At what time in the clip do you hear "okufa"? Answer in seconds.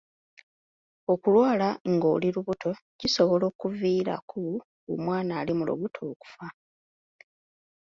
6.11-6.47